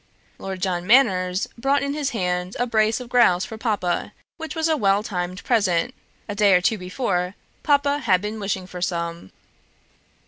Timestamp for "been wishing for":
8.19-8.81